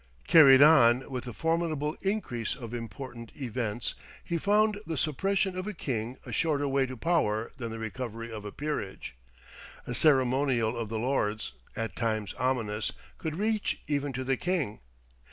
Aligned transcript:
Carried 0.27 0.63
on 0.63 1.07
with 1.11 1.25
the 1.25 1.31
formidable 1.33 1.95
increase 2.01 2.55
of 2.55 2.73
important 2.73 3.31
events, 3.35 3.93
he 4.23 4.39
found 4.39 4.79
the 4.87 4.97
suppression 4.97 5.55
of 5.55 5.67
a 5.67 5.75
king 5.75 6.17
a 6.25 6.31
shorter 6.31 6.67
way 6.67 6.87
to 6.87 6.97
power 6.97 7.51
than 7.57 7.69
the 7.69 7.77
recovery 7.77 8.31
of 8.33 8.43
a 8.43 8.51
peerage. 8.51 9.15
A 9.85 9.93
ceremonial 9.93 10.75
of 10.75 10.89
the 10.89 10.97
Lords, 10.97 11.53
at 11.75 11.95
times 11.95 12.33
ominous, 12.39 12.91
could 13.19 13.35
reach 13.35 13.83
even 13.85 14.11
to 14.13 14.23
the 14.23 14.37
king. 14.37 14.79